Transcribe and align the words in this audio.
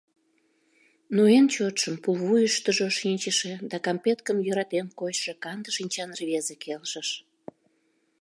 Но 1.15 1.21
эн 1.37 1.45
чотшым 1.53 1.95
пулвуйыштыжо 2.03 2.87
шинчыше 2.99 3.53
да 3.69 3.77
кампеткым 3.87 4.37
йӧратен 4.45 4.87
кочшо 4.99 5.33
канде 5.43 5.69
шинчан 5.77 6.09
рвезе 6.19 6.55
келшыш. 6.63 7.09